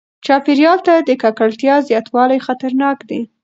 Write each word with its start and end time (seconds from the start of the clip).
چاپیریال 0.25 0.79
ته 0.87 0.93
د 1.07 1.09
ککړتیا 1.21 1.75
زیاتوالی 1.89 2.39
خطرناک 2.45 2.97
دی. 3.09 3.21